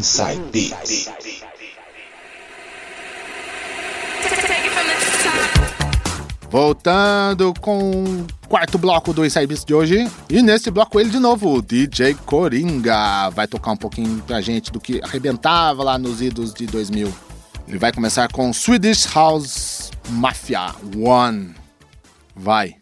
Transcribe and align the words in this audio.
Inside 0.00 0.40
Beats. 0.50 1.10
Voltando 6.48 7.52
com 7.60 7.90
o 7.90 8.26
quarto 8.48 8.78
bloco 8.78 9.12
do 9.12 9.26
Inside 9.26 9.46
Beats 9.46 9.62
de 9.62 9.74
hoje. 9.74 10.10
E 10.30 10.40
nesse 10.40 10.70
bloco 10.70 10.98
ele 10.98 11.10
de 11.10 11.18
novo, 11.18 11.54
o 11.54 11.60
DJ 11.60 12.14
Coringa. 12.14 13.28
Vai 13.28 13.46
tocar 13.46 13.72
um 13.72 13.76
pouquinho 13.76 14.22
pra 14.22 14.40
gente 14.40 14.72
do 14.72 14.80
que 14.80 15.02
arrebentava 15.04 15.82
lá 15.84 15.98
nos 15.98 16.22
idos 16.22 16.54
de 16.54 16.64
2000. 16.64 17.12
Ele 17.68 17.78
vai 17.78 17.92
começar 17.92 18.32
com 18.32 18.50
Swedish 18.54 19.06
House 19.14 19.90
Mafia 20.08 20.74
One. 20.96 21.54
Vai. 22.34 22.79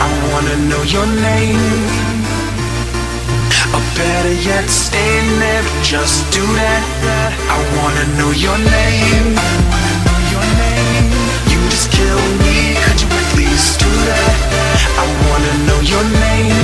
I 0.00 0.08
wanna 0.30 0.56
know 0.70 0.82
your 0.82 1.06
name. 1.06 1.62
Or 3.74 3.82
better 3.98 4.34
yet, 4.50 4.66
stand 4.70 5.28
there, 5.42 5.64
just 5.82 6.18
do 6.32 6.44
that. 6.60 6.82
I 7.54 7.58
wanna 7.76 8.04
know 8.18 8.30
your 8.30 8.58
name. 8.58 9.28
You 11.50 11.58
just 11.74 11.90
killed 11.90 12.34
me, 12.46 12.74
could 12.84 13.00
you 13.02 13.08
please 13.32 13.76
do 13.76 13.90
that? 14.10 14.36
I 15.02 15.04
wanna 15.26 15.54
know 15.66 15.80
your 15.92 16.04
name. 16.26 16.57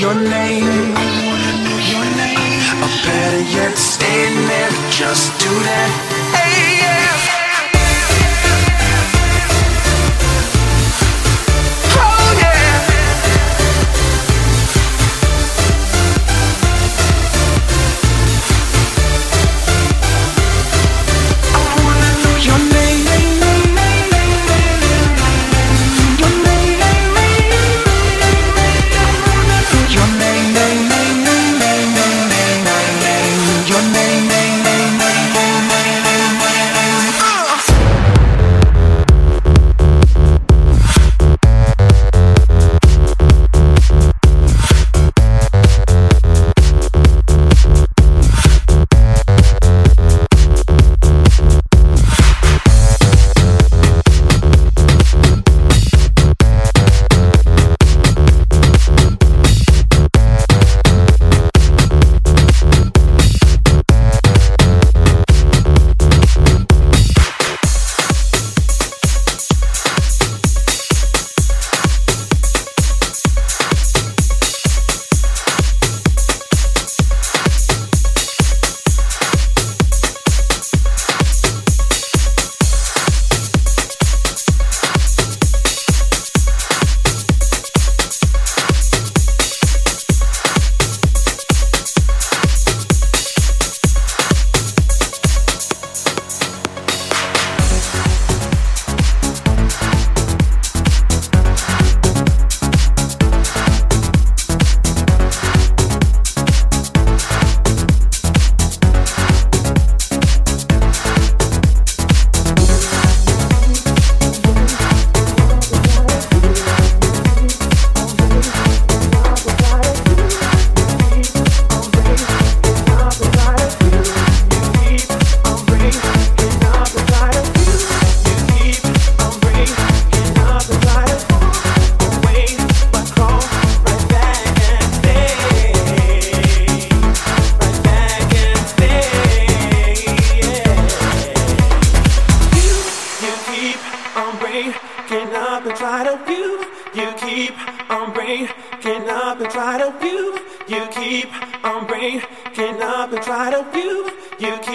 your 0.00 0.14
name. 0.14 0.94
Or 2.82 2.92
better 3.04 3.42
yet, 3.42 3.76
stay 3.76 4.34
there, 4.48 4.70
just 4.90 5.38
do 5.38 5.50
that. 5.50 6.19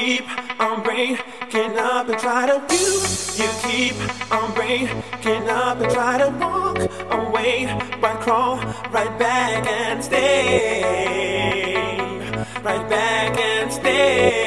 Keep 0.05 0.25
on 0.61 0.83
breaking 0.83 1.77
up 1.79 2.07
and 2.07 2.19
try 2.19 2.45
to 2.45 2.61
you. 2.73 3.01
You 3.41 3.49
keep 3.65 3.95
on 4.31 4.53
breaking 4.53 5.49
up 5.49 5.81
and 5.81 5.91
try 5.91 6.19
to 6.19 6.29
walk 6.41 6.77
away, 7.11 7.65
but 7.99 8.19
crawl 8.21 8.57
right 8.91 9.17
back 9.17 9.65
and 9.67 10.03
stay. 10.03 10.83
Right 12.63 12.87
back 12.87 13.37
and 13.39 13.73
stay. 13.73 14.44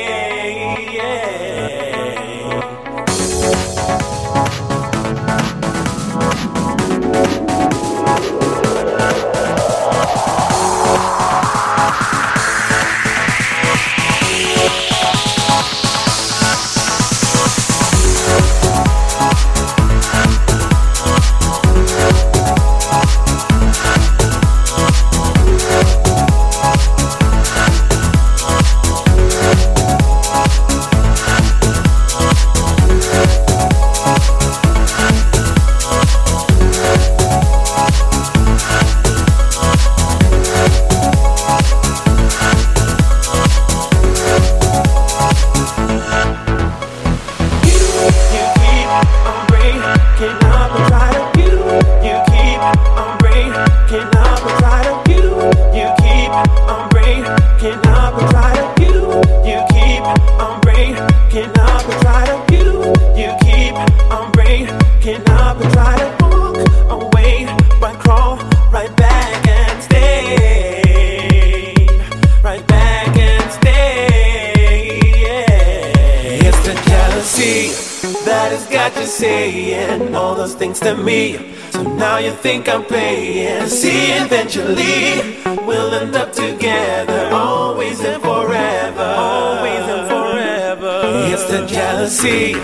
Think 82.49 82.69
I'm 82.69 82.85
playing. 82.85 83.67
See, 83.69 84.13
eventually 84.13 85.37
we'll 85.67 85.93
end 85.95 86.17
up 86.17 86.33
together, 86.33 87.29
always 87.33 88.01
and 88.01 88.23
forever. 88.23 89.15
Always 89.17 89.85
and 89.97 90.09
forever. 90.09 90.95
It's 91.33 91.45
the 91.51 91.67
jealousy 91.67 92.55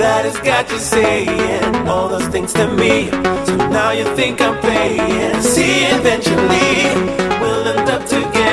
that 0.00 0.24
has 0.24 0.38
got 0.40 0.70
you 0.70 0.78
saying 0.78 1.88
all 1.88 2.08
those 2.08 2.28
things 2.28 2.52
to 2.54 2.66
me. 2.68 3.10
So 3.46 3.56
now 3.56 3.90
you 3.90 4.04
think 4.16 4.40
I'm 4.40 4.58
playing. 4.60 5.42
See, 5.42 5.84
eventually. 5.98 7.26
we'll 7.40 7.68
end 7.68 7.88
up 7.88 8.06
no 8.08 8.45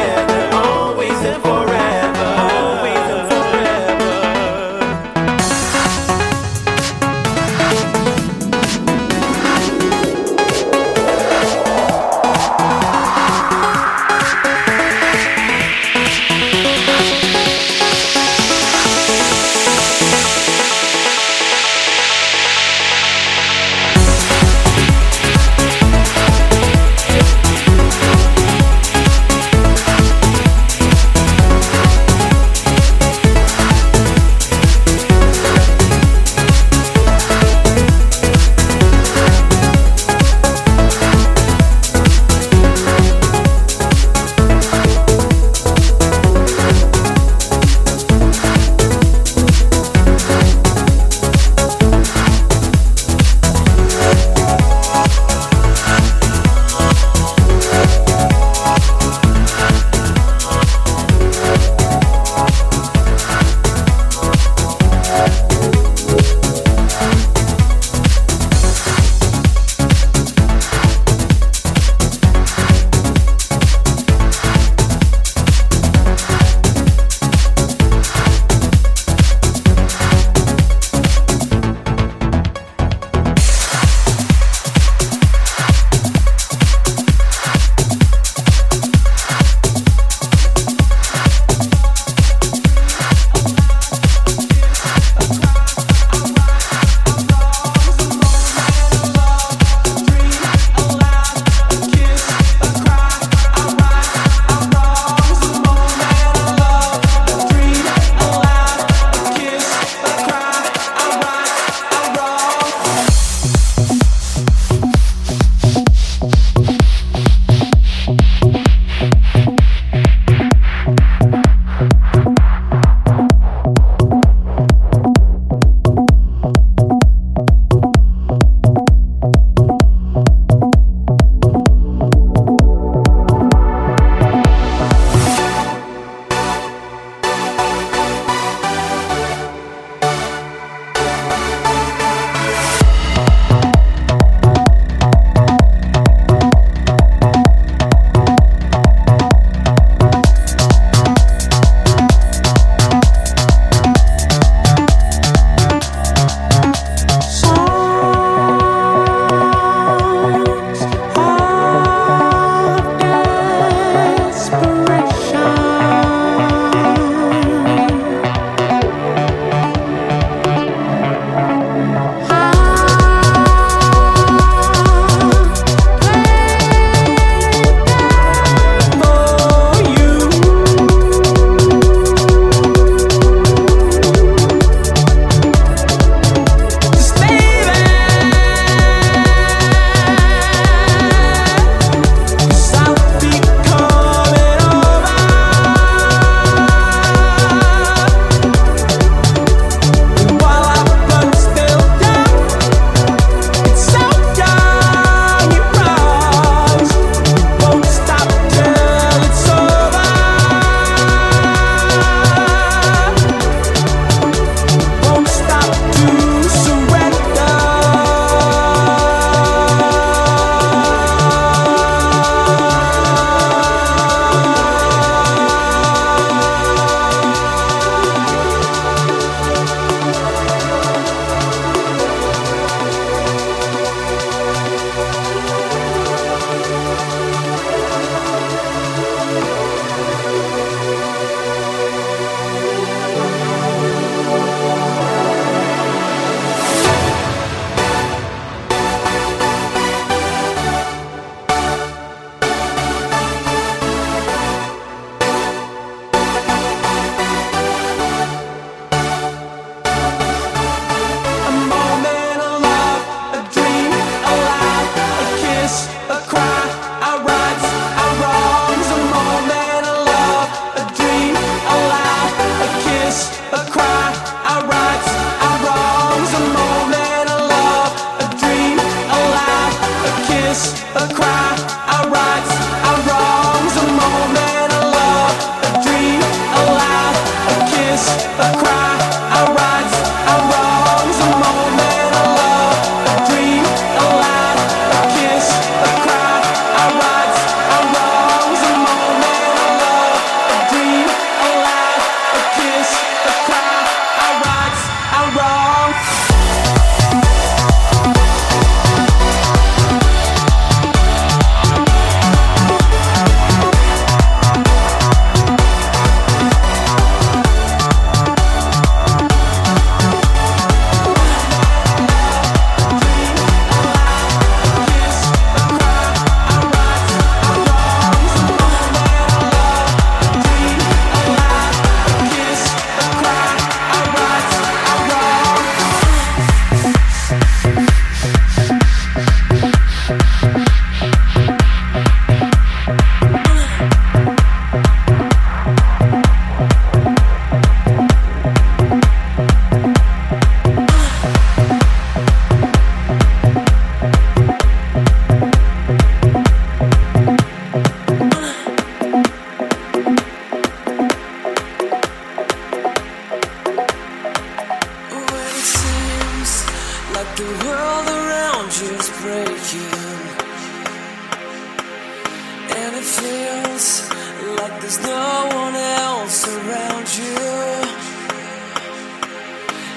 There's 374.94 375.07
no 375.07 375.50
one 375.56 375.76
else 375.76 376.47
around 376.47 377.18
you, 377.18 377.35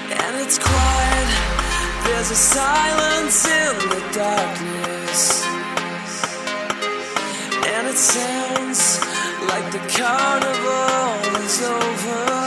and 0.09 0.35
it's 0.41 0.57
quiet. 0.57 1.29
There's 2.03 2.31
a 2.31 2.35
silence 2.35 3.45
in 3.45 3.89
the 3.89 4.01
darkness, 4.11 5.45
and 7.67 7.87
it 7.87 7.97
sounds 7.97 8.99
like 9.49 9.71
the 9.71 9.83
carnival 9.93 11.43
is 11.45 11.61
over. 11.61 12.46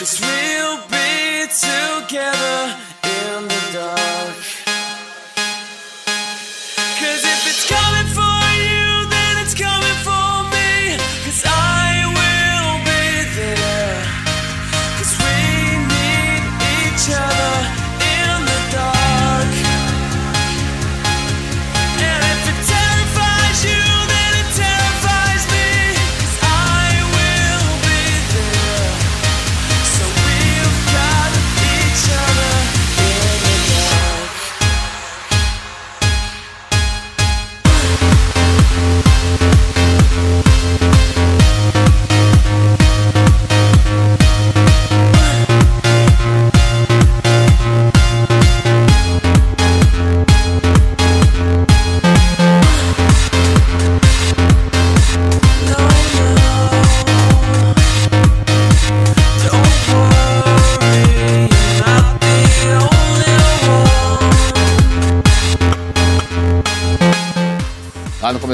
Cause 0.00 0.18
we'll 0.18 0.78
be 0.88 1.44
together 1.60 2.99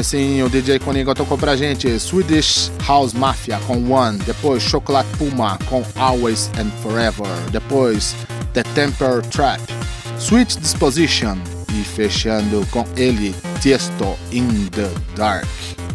comecinho, 0.07 0.47
o 0.47 0.49
DJ 0.49 0.79
Coninga 0.79 1.15
tocou 1.15 1.37
pra 1.37 1.57
gente 1.57 1.89
Swedish 1.99 2.71
House 2.87 3.13
Mafia 3.13 3.59
com 3.67 3.91
One, 3.91 4.19
depois 4.19 4.63
Chocolate 4.63 5.09
Puma 5.17 5.59
com 5.67 5.85
Always 5.97 6.49
and 6.59 6.71
Forever, 6.81 7.27
depois 7.51 8.15
The 8.53 8.63
Temper 8.75 9.21
Trap, 9.27 9.61
Sweet 10.21 10.61
Disposition 10.61 11.37
e 11.75 11.83
fechando 11.83 12.65
com 12.71 12.85
ele 12.97 13.35
Tiesto 13.61 14.17
in 14.31 14.67
the 14.67 14.89
Dark. 15.17 15.45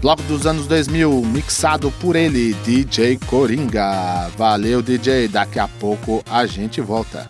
Bloco 0.01 0.21
dos 0.23 0.45
anos 0.45 0.67
2000, 0.67 1.21
mixado 1.27 1.89
por 2.01 2.17
ele, 2.17 2.53
DJ 2.65 3.17
Coringa. 3.27 4.29
Valeu, 4.35 4.81
DJ. 4.81 5.27
Daqui 5.27 5.59
a 5.59 5.67
pouco 5.67 6.23
a 6.29 6.45
gente 6.45 6.81
volta. 6.81 7.29